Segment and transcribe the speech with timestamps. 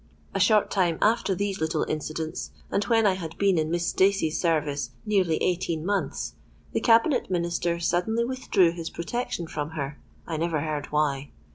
[0.33, 4.39] "A short time after these little incidents, and when I had been in Miss Stacey's
[4.41, 6.33] service nearly eighteen months,
[6.71, 11.29] the Cabinet Minister suddenly withdrew his protection from her—I never heard why.